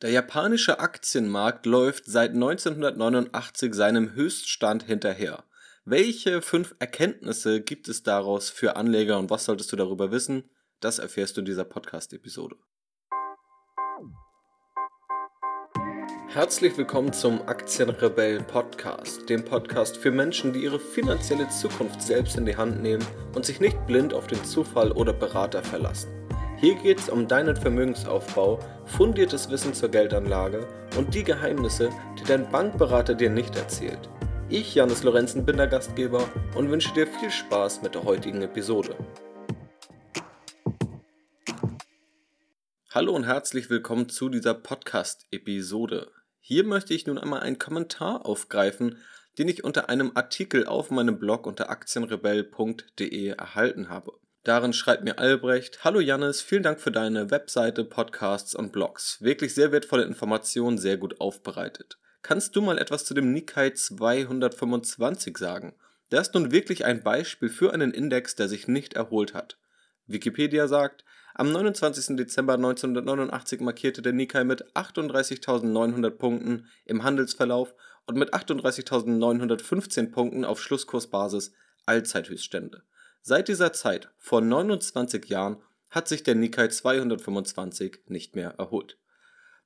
[0.00, 5.42] Der japanische Aktienmarkt läuft seit 1989 seinem Höchststand hinterher.
[5.84, 10.48] Welche fünf Erkenntnisse gibt es daraus für Anleger und was solltest du darüber wissen?
[10.78, 12.54] Das erfährst du in dieser Podcast-Episode.
[16.28, 22.46] Herzlich willkommen zum Aktienrebellen Podcast, dem Podcast für Menschen, die ihre finanzielle Zukunft selbst in
[22.46, 23.04] die Hand nehmen
[23.34, 26.17] und sich nicht blind auf den Zufall oder Berater verlassen.
[26.60, 30.66] Hier geht es um deinen Vermögensaufbau, fundiertes Wissen zur Geldanlage
[30.96, 34.10] und die Geheimnisse, die dein Bankberater dir nicht erzählt.
[34.48, 38.96] Ich, Janis Lorenzen, bin der Gastgeber und wünsche dir viel Spaß mit der heutigen Episode.
[42.90, 46.10] Hallo und herzlich willkommen zu dieser Podcast-Episode.
[46.40, 48.98] Hier möchte ich nun einmal einen Kommentar aufgreifen,
[49.38, 54.14] den ich unter einem Artikel auf meinem Blog unter aktienrebell.de erhalten habe.
[54.48, 59.20] Darin schreibt mir Albrecht, Hallo Jannis, vielen Dank für deine Webseite, Podcasts und Blogs.
[59.20, 61.98] Wirklich sehr wertvolle Informationen, sehr gut aufbereitet.
[62.22, 65.74] Kannst du mal etwas zu dem Nikkei 225 sagen?
[66.10, 69.58] Der ist nun wirklich ein Beispiel für einen Index, der sich nicht erholt hat.
[70.06, 72.16] Wikipedia sagt, am 29.
[72.16, 77.74] Dezember 1989 markierte der Nikkei mit 38.900 Punkten im Handelsverlauf
[78.06, 81.52] und mit 38.915 Punkten auf Schlusskursbasis
[81.84, 82.82] Allzeithöchststände.
[83.28, 85.58] Seit dieser Zeit, vor 29 Jahren,
[85.90, 88.96] hat sich der Nikkei 225 nicht mehr erholt.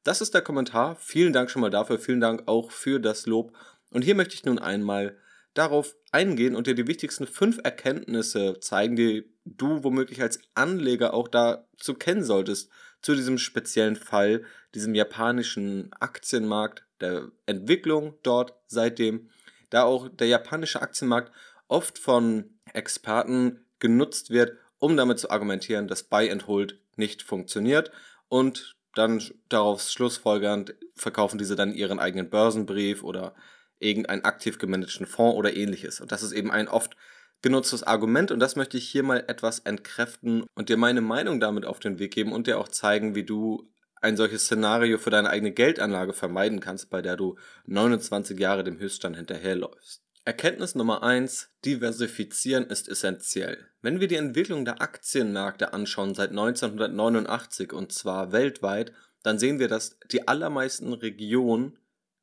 [0.02, 0.96] Das ist der Kommentar.
[0.96, 2.00] Vielen Dank schon mal dafür.
[2.00, 3.56] Vielen Dank auch für das Lob.
[3.90, 5.16] Und hier möchte ich nun einmal
[5.54, 11.28] darauf eingehen und dir die wichtigsten fünf Erkenntnisse zeigen, die du womöglich als Anleger auch
[11.28, 12.68] dazu kennen solltest,
[13.00, 14.42] zu diesem speziellen Fall,
[14.74, 19.30] diesem japanischen Aktienmarkt, der Entwicklung dort seitdem,
[19.70, 21.30] da auch der japanische Aktienmarkt
[21.68, 27.90] oft von Experten genutzt wird, um damit zu argumentieren, dass Buy and Hold nicht funktioniert
[28.28, 33.34] und dann darauf schlussfolgernd verkaufen diese dann ihren eigenen Börsenbrief oder
[33.78, 36.00] irgendeinen aktiv gemanagten Fonds oder ähnliches.
[36.00, 36.96] Und das ist eben ein oft
[37.42, 41.64] genutztes Argument und das möchte ich hier mal etwas entkräften und dir meine Meinung damit
[41.66, 43.68] auf den Weg geben und dir auch zeigen, wie du
[44.00, 48.78] ein solches Szenario für deine eigene Geldanlage vermeiden kannst, bei der du 29 Jahre dem
[48.78, 50.02] Höchststand hinterherläufst.
[50.24, 53.66] Erkenntnis Nummer eins: Diversifizieren ist essentiell.
[53.80, 58.92] Wenn wir die Entwicklung der Aktienmärkte anschauen seit 1989 und zwar weltweit,
[59.24, 61.76] dann sehen wir, dass die allermeisten Regionen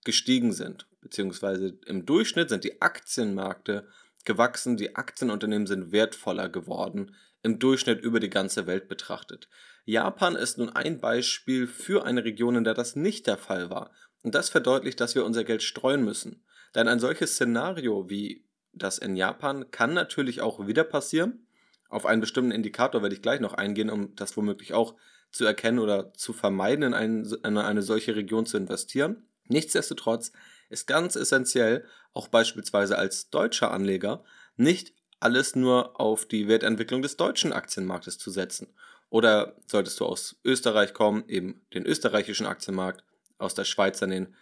[0.06, 3.86] gestiegen sind, beziehungsweise im Durchschnitt sind die Aktienmärkte
[4.24, 9.50] gewachsen, die Aktienunternehmen sind wertvoller geworden, im Durchschnitt über die ganze Welt betrachtet.
[9.84, 13.92] Japan ist nun ein Beispiel für eine Region, in der das nicht der Fall war.
[14.22, 16.46] Und das verdeutlicht, dass wir unser Geld streuen müssen.
[16.76, 21.48] Denn ein solches Szenario wie das in Japan kann natürlich auch wieder passieren.
[21.90, 24.96] Auf einen bestimmten Indikator werde ich gleich noch eingehen, um das womöglich auch
[25.32, 29.28] zu erkennen oder zu vermeiden, in, ein, in eine solche Region zu investieren.
[29.48, 30.32] Nichtsdestotrotz
[30.70, 34.24] ist ganz essentiell, auch beispielsweise als deutscher Anleger,
[34.56, 38.68] nicht alles nur auf die Wertentwicklung des deutschen Aktienmarktes zu setzen.
[39.10, 43.04] Oder solltest du aus Österreich kommen, eben den österreichischen Aktienmarkt,
[43.40, 44.36] aus der Schweiz an den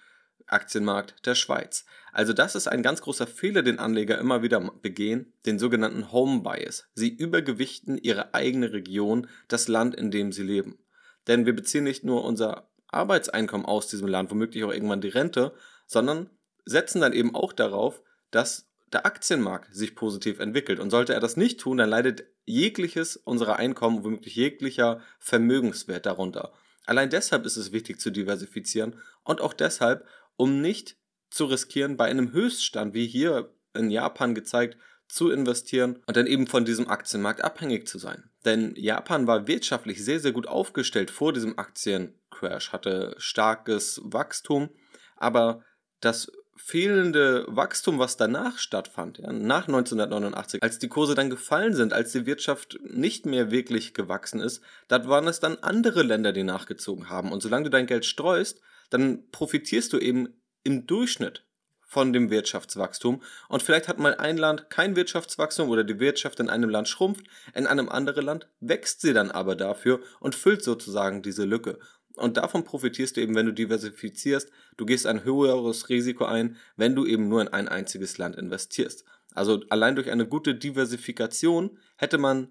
[0.47, 1.85] Aktienmarkt der Schweiz.
[2.11, 6.41] Also das ist ein ganz großer Fehler, den Anleger immer wieder begehen, den sogenannten Home
[6.41, 6.87] Bias.
[6.95, 10.79] Sie übergewichten ihre eigene Region, das Land, in dem sie leben.
[11.27, 15.53] Denn wir beziehen nicht nur unser Arbeitseinkommen aus diesem Land, womöglich auch irgendwann die Rente,
[15.85, 16.29] sondern
[16.65, 20.79] setzen dann eben auch darauf, dass der Aktienmarkt sich positiv entwickelt.
[20.79, 26.53] Und sollte er das nicht tun, dann leidet jegliches unserer Einkommen, womöglich jeglicher Vermögenswert darunter.
[26.85, 30.07] Allein deshalb ist es wichtig zu diversifizieren und auch deshalb,
[30.37, 30.97] um nicht
[31.29, 34.77] zu riskieren, bei einem Höchststand, wie hier in Japan gezeigt,
[35.07, 38.29] zu investieren und dann eben von diesem Aktienmarkt abhängig zu sein.
[38.45, 44.69] Denn Japan war wirtschaftlich sehr, sehr gut aufgestellt vor diesem Aktiencrash, hatte starkes Wachstum,
[45.15, 45.63] aber
[46.01, 51.93] das fehlende Wachstum, was danach stattfand, ja, nach 1989, als die Kurse dann gefallen sind,
[51.93, 56.43] als die Wirtschaft nicht mehr wirklich gewachsen ist, da waren es dann andere Länder, die
[56.43, 57.31] nachgezogen haben.
[57.31, 58.59] Und solange du dein Geld streust,
[58.89, 60.29] dann profitierst du eben
[60.63, 61.43] im Durchschnitt
[61.87, 63.21] von dem Wirtschaftswachstum.
[63.47, 67.25] Und vielleicht hat mal ein Land kein Wirtschaftswachstum oder die Wirtschaft in einem Land schrumpft,
[67.55, 71.79] in einem anderen Land wächst sie dann aber dafür und füllt sozusagen diese Lücke.
[72.17, 74.51] Und davon profitierst du eben, wenn du diversifizierst.
[74.75, 79.05] Du gehst ein höheres Risiko ein, wenn du eben nur in ein einziges Land investierst.
[79.33, 82.49] Also allein durch eine gute Diversifikation hätte man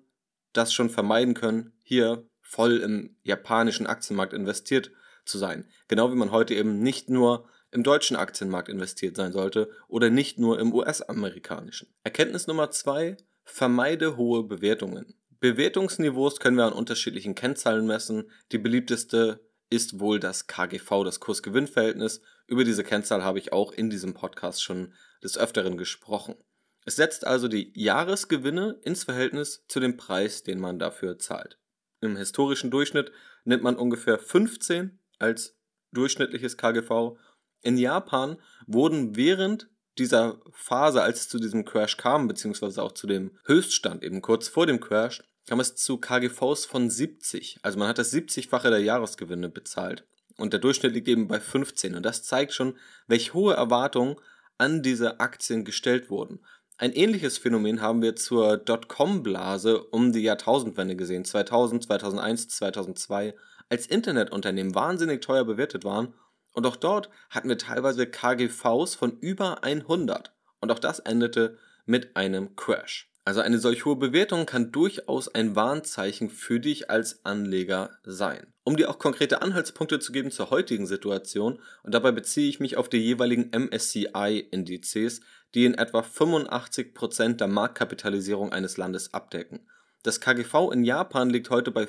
[0.53, 4.93] das schon vermeiden können, hier voll im japanischen Aktienmarkt investiert
[5.27, 5.69] zu sein.
[5.89, 10.39] Genau wie man heute eben nicht nur im deutschen Aktienmarkt investiert sein sollte oder nicht
[10.39, 11.89] nur im US-amerikanischen.
[12.05, 15.15] Erkenntnis Nummer zwei, vermeide hohe Bewertungen.
[15.41, 18.31] Bewertungsniveaus können wir an unterschiedlichen Kennzahlen messen.
[18.53, 22.23] Die beliebteste ist wohl das KGV, das Kurs-Gewinn-Verhältnis.
[22.47, 26.37] Über diese Kennzahl habe ich auch in diesem Podcast schon des Öfteren gesprochen.
[26.85, 31.59] Es setzt also die Jahresgewinne ins Verhältnis zu dem Preis, den man dafür zahlt.
[32.01, 33.11] Im historischen Durchschnitt
[33.45, 35.57] nimmt man ungefähr 15 als
[35.93, 37.17] durchschnittliches KGV.
[37.63, 38.37] In Japan
[38.67, 39.69] wurden während
[39.99, 44.49] dieser Phase, als es zu diesem Crash kam, beziehungsweise auch zu dem Höchststand, eben kurz
[44.49, 47.59] vor dem Crash, kam es zu KGVs von 70.
[47.63, 50.05] Also man hat das 70-fache der Jahresgewinne bezahlt.
[50.37, 51.95] Und der Durchschnitt liegt eben bei 15.
[51.95, 52.77] Und das zeigt schon,
[53.07, 54.17] welche hohe Erwartungen
[54.59, 56.41] an diese Aktien gestellt wurden.
[56.79, 63.35] Ein ähnliches Phänomen haben wir zur Dotcom-Blase um die Jahrtausendwende gesehen, 2000, 2001, 2002,
[63.69, 66.15] als Internetunternehmen wahnsinnig teuer bewertet waren
[66.53, 72.17] und auch dort hatten wir teilweise KGVs von über 100 und auch das endete mit
[72.17, 73.11] einem Crash.
[73.27, 78.55] Also eine solch hohe Bewertung kann durchaus ein Warnzeichen für dich als Anleger sein.
[78.63, 82.77] Um dir auch konkrete Anhaltspunkte zu geben zur heutigen Situation, und dabei beziehe ich mich
[82.77, 85.23] auf die jeweiligen MSCI-Indizes,
[85.55, 89.69] die in etwa 85% der Marktkapitalisierung eines Landes abdecken.
[90.05, 91.89] Das KGV in Japan liegt heute bei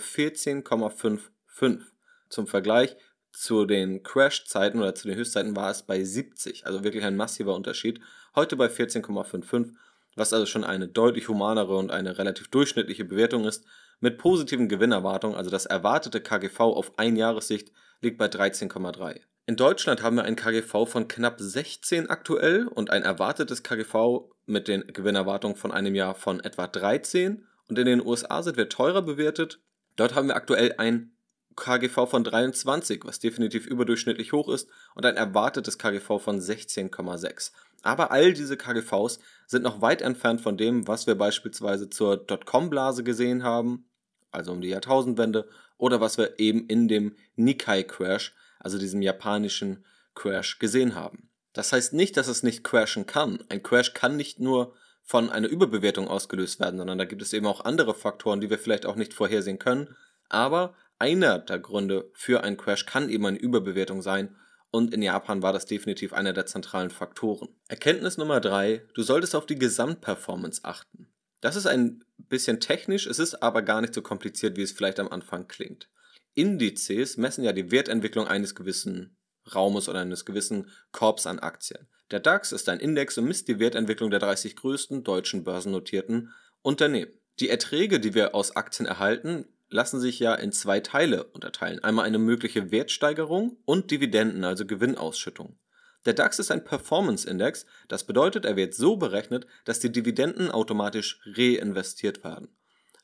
[1.59, 1.81] 14,55.
[2.29, 2.97] Zum Vergleich,
[3.31, 7.55] zu den Crash-Zeiten oder zu den Höchstzeiten war es bei 70, also wirklich ein massiver
[7.55, 8.01] Unterschied.
[8.35, 9.73] Heute bei 14,55
[10.17, 13.63] was also schon eine deutlich humanere und eine relativ durchschnittliche Bewertung ist,
[13.99, 17.71] mit positiven Gewinnerwartungen, also das erwartete KGV auf Einjahressicht
[18.01, 19.21] liegt bei 13,3.
[19.45, 24.67] In Deutschland haben wir ein KGV von knapp 16 aktuell und ein erwartetes KGV mit
[24.67, 29.01] den Gewinnerwartungen von einem Jahr von etwa 13 und in den USA sind wir teurer
[29.01, 29.61] bewertet.
[29.95, 31.16] Dort haben wir aktuell ein
[31.57, 37.51] KGV von 23, was definitiv überdurchschnittlich hoch ist, und ein erwartetes KGV von 16,6.
[37.81, 43.03] Aber all diese KGVs sind noch weit entfernt von dem, was wir beispielsweise zur Dotcom-Blase
[43.03, 43.89] gesehen haben,
[44.31, 49.83] also um die Jahrtausendwende, oder was wir eben in dem Nikkei-Crash, also diesem japanischen
[50.15, 51.29] Crash, gesehen haben.
[51.53, 53.43] Das heißt nicht, dass es nicht crashen kann.
[53.49, 57.47] Ein Crash kann nicht nur von einer Überbewertung ausgelöst werden, sondern da gibt es eben
[57.47, 59.95] auch andere Faktoren, die wir vielleicht auch nicht vorhersehen können.
[60.29, 64.35] Aber einer der Gründe für einen Crash kann eben eine Überbewertung sein
[64.71, 67.49] und in Japan war das definitiv einer der zentralen Faktoren.
[67.67, 71.07] Erkenntnis Nummer drei: Du solltest auf die Gesamtperformance achten.
[71.41, 74.99] Das ist ein bisschen technisch, es ist aber gar nicht so kompliziert, wie es vielleicht
[74.99, 75.89] am Anfang klingt.
[76.33, 79.17] Indizes messen ja die Wertentwicklung eines gewissen
[79.53, 81.87] Raumes oder eines gewissen Korps an Aktien.
[82.11, 87.11] Der DAX ist ein Index und misst die Wertentwicklung der 30 größten deutschen börsennotierten Unternehmen.
[87.39, 91.83] Die Erträge, die wir aus Aktien erhalten, lassen sich ja in zwei Teile unterteilen.
[91.83, 95.57] Einmal eine mögliche Wertsteigerung und Dividenden, also Gewinnausschüttung.
[96.05, 101.19] Der DAX ist ein Performance-Index, das bedeutet, er wird so berechnet, dass die Dividenden automatisch
[101.25, 102.47] reinvestiert werden.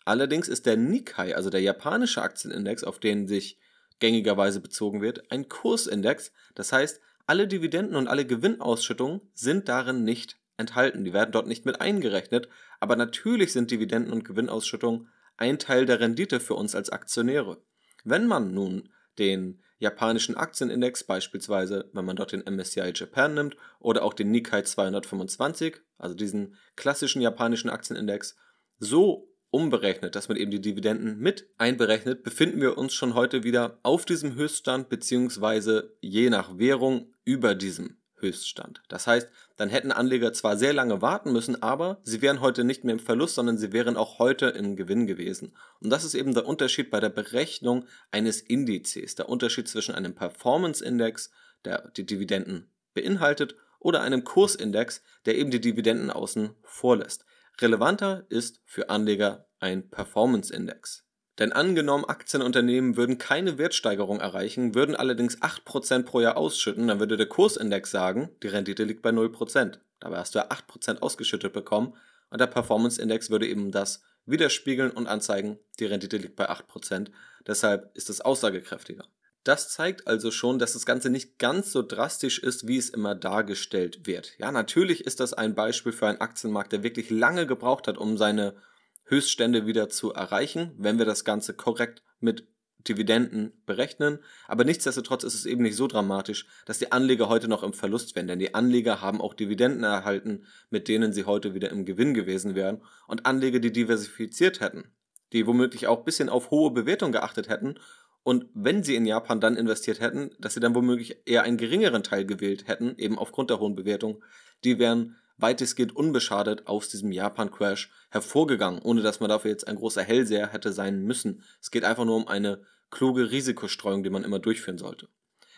[0.06, 3.60] Allerdings ist der Nikkei, also der japanische Aktienindex, auf den sich
[4.00, 10.38] gängigerweise bezogen wird, ein Kursindex, das heißt, alle Dividenden und alle Gewinnausschüttungen sind darin nicht
[10.58, 12.50] enthalten, die werden dort nicht mit eingerechnet,
[12.80, 17.62] aber natürlich sind Dividenden und Gewinnausschüttungen ein Teil der Rendite für uns als Aktionäre.
[18.04, 24.04] Wenn man nun den japanischen Aktienindex beispielsweise, wenn man dort den MSCI Japan nimmt oder
[24.04, 28.36] auch den Nikkei 225, also diesen klassischen japanischen Aktienindex,
[28.80, 33.80] so umberechnet, dass man eben die Dividenden mit einberechnet, befinden wir uns schon heute wieder
[33.84, 38.82] auf diesem Höchststand beziehungsweise je nach Währung über diesem Höchststand.
[38.88, 42.84] Das heißt, dann hätten Anleger zwar sehr lange warten müssen, aber sie wären heute nicht
[42.84, 45.56] mehr im Verlust, sondern sie wären auch heute im Gewinn gewesen.
[45.80, 50.16] Und das ist eben der Unterschied bei der Berechnung eines Indizes, der Unterschied zwischen einem
[50.16, 51.30] Performance-Index,
[51.66, 57.26] der die Dividenden beinhaltet, oder einem Kursindex, der eben die Dividenden außen vorlässt.
[57.60, 61.06] Relevanter ist für Anleger ein Performance-Index.
[61.40, 67.18] Denn angenommen, Aktienunternehmen würden keine Wertsteigerung erreichen, würden allerdings 8% pro Jahr ausschütten, dann würde
[67.18, 69.80] der Kursindex sagen, die Rendite liegt bei 0%.
[70.00, 71.96] Dabei hast du ja 8% ausgeschüttet bekommen
[72.30, 77.08] und der Performance Index würde eben das widerspiegeln und anzeigen, die Rendite liegt bei 8%.
[77.48, 79.06] Deshalb ist es aussagekräftiger.
[79.44, 83.14] Das zeigt also schon, dass das Ganze nicht ganz so drastisch ist, wie es immer
[83.14, 84.38] dargestellt wird.
[84.38, 88.18] Ja, natürlich ist das ein Beispiel für einen Aktienmarkt, der wirklich lange gebraucht hat, um
[88.18, 88.56] seine
[89.06, 92.48] Höchststände wieder zu erreichen, wenn wir das Ganze korrekt mit
[92.88, 94.20] Dividenden berechnen.
[94.48, 98.16] Aber nichtsdestotrotz ist es eben nicht so dramatisch, dass die Anleger heute noch im Verlust
[98.16, 102.14] wären, denn die Anleger haben auch Dividenden erhalten, mit denen sie heute wieder im Gewinn
[102.14, 102.82] gewesen wären.
[103.08, 104.92] Und Anleger, die diversifiziert hätten,
[105.32, 107.80] die womöglich auch ein bisschen auf hohe Bewertung geachtet hätten
[108.24, 112.04] und wenn sie in Japan dann investiert hätten, dass sie dann womöglich eher einen geringeren
[112.04, 114.24] Teil gewählt hätten, eben aufgrund der hohen Bewertung,
[114.64, 120.04] die wären weitestgehend unbeschadet aus diesem Japan-Crash hervorgegangen, ohne dass man dafür jetzt ein großer
[120.04, 121.44] Hellseher hätte sein müssen.
[121.62, 122.62] Es geht einfach nur um eine
[122.92, 125.10] kluge Risikostreuung, die man immer durchführen sollte.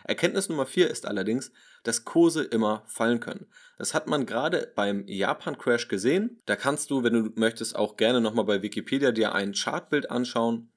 [0.06, 1.52] Erkenntnis Nummer 4 ist allerdings,
[1.84, 3.48] dass Kurse immer fallen können.
[3.78, 6.42] Das hat man gerade beim Japan-Crash gesehen.
[6.46, 10.70] Da kannst du, wenn du möchtest, auch gerne nochmal bei Wikipedia dir ein Chartbild anschauen.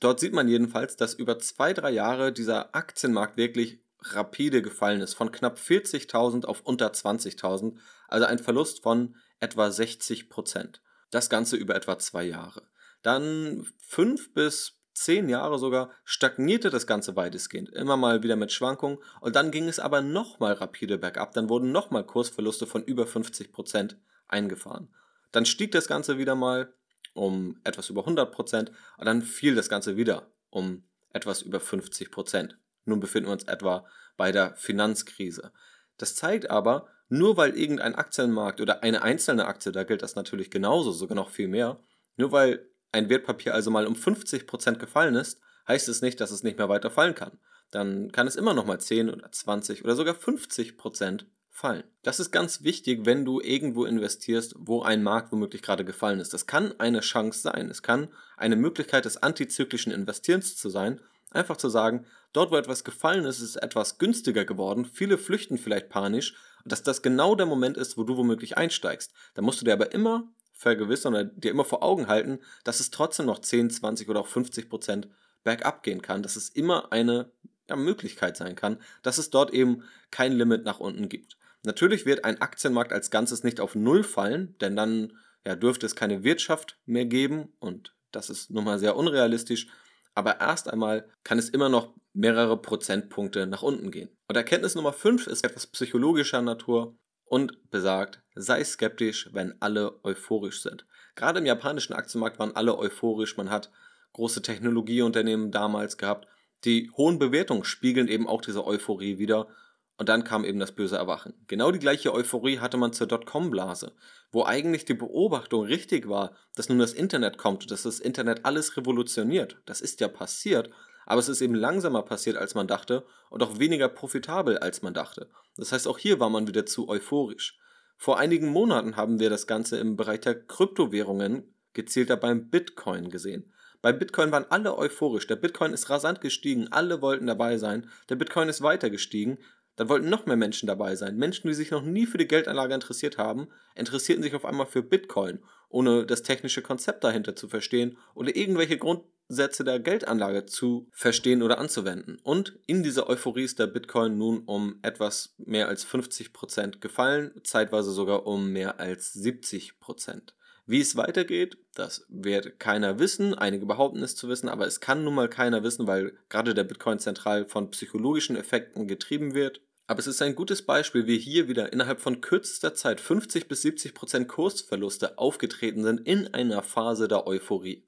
[0.00, 5.14] Dort sieht man jedenfalls, dass über zwei, drei Jahre dieser Aktienmarkt wirklich rapide gefallen ist.
[5.14, 7.76] Von knapp 40.000 auf unter 20.000.
[8.14, 10.80] Also ein Verlust von etwa 60 Prozent.
[11.10, 12.62] Das Ganze über etwa zwei Jahre.
[13.02, 18.98] Dann fünf bis zehn Jahre sogar stagnierte das Ganze weitestgehend, immer mal wieder mit Schwankungen
[19.20, 23.50] und dann ging es aber nochmal rapide bergab, dann wurden nochmal Kursverluste von über 50
[23.50, 24.94] Prozent eingefahren.
[25.32, 26.72] Dann stieg das Ganze wieder mal
[27.14, 32.12] um etwas über 100 Prozent und dann fiel das Ganze wieder um etwas über 50%.
[32.12, 32.58] Prozent.
[32.84, 33.84] Nun befinden wir uns etwa
[34.16, 35.52] bei der Finanzkrise.
[35.96, 40.50] Das zeigt aber, nur weil irgendein Aktienmarkt oder eine einzelne Aktie, da gilt das natürlich
[40.50, 41.78] genauso, sogar noch viel mehr,
[42.16, 46.42] nur weil ein Wertpapier also mal um 50% gefallen ist, heißt es nicht, dass es
[46.42, 47.38] nicht mehr weiter fallen kann.
[47.70, 51.84] Dann kann es immer noch mal 10 oder 20 oder sogar 50% fallen.
[52.02, 56.34] Das ist ganz wichtig, wenn du irgendwo investierst, wo ein Markt womöglich gerade gefallen ist.
[56.34, 57.70] Das kann eine Chance sein.
[57.70, 62.84] Es kann eine Möglichkeit des antizyklischen Investierens zu sein, einfach zu sagen, dort wo etwas
[62.84, 66.34] gefallen ist, ist etwas günstiger geworden, viele flüchten vielleicht panisch
[66.64, 69.12] dass das genau der Moment ist, wo du womöglich einsteigst.
[69.34, 72.90] Da musst du dir aber immer vergewissern oder dir immer vor Augen halten, dass es
[72.90, 75.08] trotzdem noch 10, 20 oder auch 50 Prozent
[75.42, 77.30] bergab gehen kann, dass es immer eine
[77.68, 81.36] ja, Möglichkeit sein kann, dass es dort eben kein Limit nach unten gibt.
[81.62, 85.96] Natürlich wird ein Aktienmarkt als Ganzes nicht auf Null fallen, denn dann ja, dürfte es
[85.96, 89.66] keine Wirtschaft mehr geben und das ist nun mal sehr unrealistisch.
[90.14, 94.08] Aber erst einmal kann es immer noch mehrere Prozentpunkte nach unten gehen.
[94.28, 100.62] Und Erkenntnis Nummer 5 ist etwas psychologischer Natur und besagt, sei skeptisch, wenn alle euphorisch
[100.62, 100.86] sind.
[101.16, 103.36] Gerade im japanischen Aktienmarkt waren alle euphorisch.
[103.36, 103.70] Man hat
[104.12, 106.28] große Technologieunternehmen damals gehabt.
[106.64, 109.48] Die hohen Bewertungen spiegeln eben auch diese Euphorie wieder.
[109.96, 111.34] Und dann kam eben das böse Erwachen.
[111.46, 113.92] Genau die gleiche Euphorie hatte man zur Dotcom-Blase,
[114.32, 118.76] wo eigentlich die Beobachtung richtig war, dass nun das Internet kommt dass das Internet alles
[118.76, 119.58] revolutioniert.
[119.66, 120.70] Das ist ja passiert,
[121.06, 124.94] aber es ist eben langsamer passiert, als man dachte und auch weniger profitabel, als man
[124.94, 125.28] dachte.
[125.56, 127.58] Das heißt, auch hier war man wieder zu euphorisch.
[127.96, 133.52] Vor einigen Monaten haben wir das Ganze im Bereich der Kryptowährungen gezielter beim Bitcoin gesehen.
[133.82, 135.26] Beim Bitcoin waren alle euphorisch.
[135.26, 137.90] Der Bitcoin ist rasant gestiegen, alle wollten dabei sein.
[138.08, 139.38] Der Bitcoin ist weiter gestiegen.
[139.76, 141.16] Dann wollten noch mehr Menschen dabei sein.
[141.16, 144.82] Menschen, die sich noch nie für die Geldanlage interessiert haben, interessierten sich auf einmal für
[144.82, 151.42] Bitcoin, ohne das technische Konzept dahinter zu verstehen oder irgendwelche Grundsätze der Geldanlage zu verstehen
[151.42, 152.18] oder anzuwenden.
[152.22, 157.90] Und in dieser Euphorie ist der Bitcoin nun um etwas mehr als 50% gefallen, zeitweise
[157.90, 160.34] sogar um mehr als 70%.
[160.66, 163.34] Wie es weitergeht, das wird keiner wissen.
[163.34, 166.64] Einige behaupten es zu wissen, aber es kann nun mal keiner wissen, weil gerade der
[166.64, 169.60] Bitcoin zentral von psychologischen Effekten getrieben wird.
[169.86, 173.62] Aber es ist ein gutes Beispiel, wie hier wieder innerhalb von kürzester Zeit 50 bis
[173.62, 177.86] 70 Prozent Kursverluste aufgetreten sind in einer Phase der Euphorie.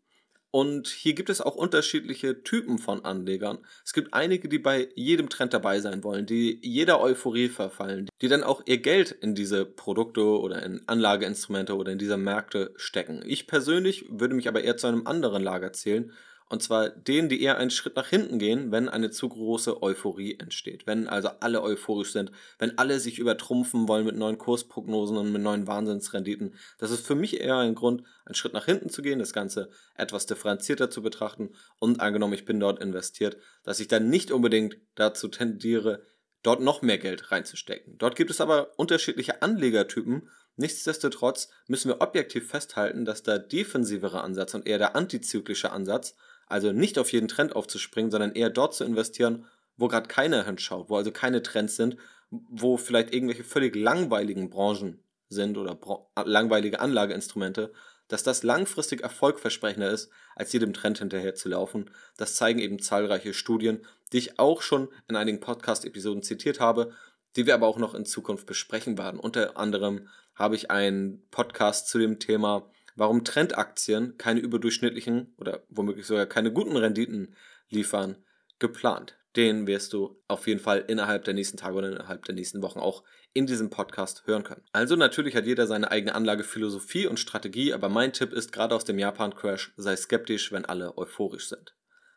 [0.50, 3.59] Und hier gibt es auch unterschiedliche Typen von Anlegern.
[3.85, 8.29] Es gibt einige, die bei jedem Trend dabei sein wollen, die jeder Euphorie verfallen, die
[8.29, 13.23] dann auch ihr Geld in diese Produkte oder in Anlageinstrumente oder in diese Märkte stecken.
[13.26, 16.12] Ich persönlich würde mich aber eher zu einem anderen Lager zählen
[16.49, 20.38] und zwar denen, die eher einen Schritt nach hinten gehen, wenn eine zu große Euphorie
[20.38, 20.87] entsteht.
[20.87, 25.43] Wenn also alle euphorisch sind, wenn alle sich übertrumpfen wollen mit neuen Kursprognosen und mit
[25.43, 26.55] neuen Wahnsinnsrenditen.
[26.79, 29.71] Das ist für mich eher ein Grund, einen Schritt nach hinten zu gehen, das Ganze
[29.97, 31.50] etwas differenzierter zu betrachten
[31.81, 36.03] und angenommen, ich bin dort investiert, dass ich dann nicht unbedingt dazu tendiere,
[36.43, 37.99] dort noch mehr Geld reinzustecken.
[37.99, 40.31] Dort gibt es aber unterschiedliche Anlegertypen.
[40.55, 46.15] Nichtsdestotrotz müssen wir objektiv festhalten, dass der defensivere Ansatz und eher der antizyklische Ansatz
[46.47, 50.88] also nicht auf jeden Trend aufzuspringen, sondern eher dort zu investieren, wo gerade keiner hinschaut,
[50.88, 51.97] wo also keine Trends sind,
[52.31, 54.99] wo vielleicht irgendwelche völlig langweiligen Branchen
[55.29, 55.79] sind oder
[56.25, 57.73] langweilige Anlageinstrumente,
[58.09, 61.91] dass das langfristig erfolgversprechender ist, als jedem Trend hinterher zu laufen.
[62.17, 66.93] Das zeigen eben zahlreiche Studien, die ich auch schon in einigen Podcast-Episoden zitiert habe,
[67.35, 69.21] die wir aber auch noch in Zukunft besprechen werden.
[69.21, 76.07] Unter anderem habe ich einen Podcast zu dem Thema warum Trendaktien keine überdurchschnittlichen oder womöglich
[76.07, 77.37] sogar keine guten Renditen
[77.69, 78.17] liefern,
[78.59, 79.17] geplant.
[79.37, 82.81] Den wirst du auf jeden Fall innerhalb der nächsten Tage oder innerhalb der nächsten Wochen
[82.81, 84.62] auch in diesem Podcast hören können.
[84.73, 88.85] Also natürlich hat jeder seine eigene Anlagephilosophie und Strategie, aber mein Tipp ist gerade aus
[88.85, 91.75] dem Japan-Crash, sei skeptisch, wenn alle euphorisch sind.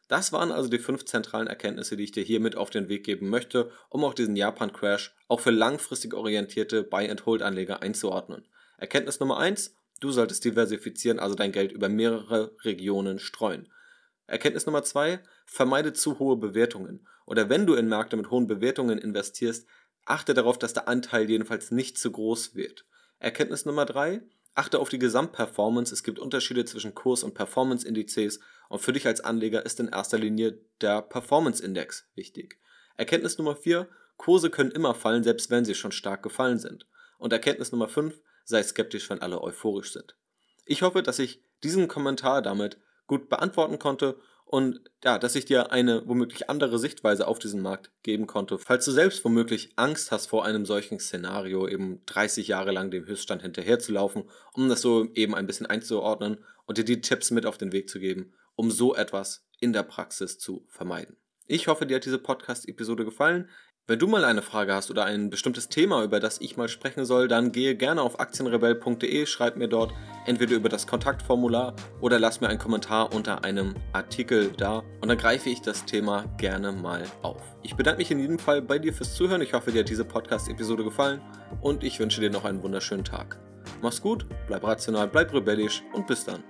[0.07, 3.29] Das waren also die fünf zentralen Erkenntnisse, die ich dir hiermit auf den Weg geben
[3.29, 8.47] möchte, um auch diesen Japan-Crash auch für langfristig orientierte Buy-and-Hold-Anleger einzuordnen.
[8.77, 13.71] Erkenntnis Nummer eins: Du solltest diversifizieren, also dein Geld über mehrere Regionen streuen.
[14.27, 17.07] Erkenntnis Nummer zwei, vermeide zu hohe Bewertungen.
[17.25, 19.67] Oder wenn du in Märkte mit hohen Bewertungen investierst,
[20.05, 22.85] achte darauf, dass der Anteil jedenfalls nicht zu groß wird.
[23.19, 24.21] Erkenntnis Nummer drei,
[24.55, 25.93] achte auf die Gesamtperformance.
[25.93, 28.39] Es gibt Unterschiede zwischen Kurs- und Performance-Indizes
[28.69, 32.59] und für dich als Anleger ist in erster Linie der Performance-Index wichtig.
[32.97, 33.87] Erkenntnis Nummer vier,
[34.17, 36.85] Kurse können immer fallen, selbst wenn sie schon stark gefallen sind.
[37.17, 40.15] Und Erkenntnis Nummer fünf, sei skeptisch, wenn alle euphorisch sind.
[40.65, 42.77] Ich hoffe, dass ich diesen Kommentar damit
[43.07, 47.91] gut beantworten konnte und ja, dass ich dir eine womöglich andere Sichtweise auf diesen Markt
[48.01, 48.57] geben konnte.
[48.57, 53.05] Falls du selbst womöglich Angst hast vor einem solchen Szenario, eben 30 Jahre lang dem
[53.05, 57.59] Höchststand hinterherzulaufen, um das so eben ein bisschen einzuordnen und dir die Tipps mit auf
[57.59, 61.17] den Weg zu geben, um so etwas in der Praxis zu vermeiden.
[61.51, 63.49] Ich hoffe, dir hat diese Podcast-Episode gefallen.
[63.87, 67.05] Wenn du mal eine Frage hast oder ein bestimmtes Thema, über das ich mal sprechen
[67.05, 69.91] soll, dann gehe gerne auf aktienrebell.de, schreib mir dort
[70.27, 75.17] entweder über das Kontaktformular oder lass mir einen Kommentar unter einem Artikel da und dann
[75.17, 77.41] greife ich das Thema gerne mal auf.
[77.63, 79.41] Ich bedanke mich in jedem Fall bei dir fürs Zuhören.
[79.41, 81.19] Ich hoffe, dir hat diese Podcast-Episode gefallen
[81.61, 83.39] und ich wünsche dir noch einen wunderschönen Tag.
[83.81, 86.43] Mach's gut, bleib rational, bleib rebellisch und bis dann.